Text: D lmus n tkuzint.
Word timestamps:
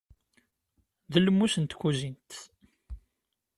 D 1.11 1.15
lmus 1.25 1.55
n 1.57 1.63
tkuzint. 1.65 2.31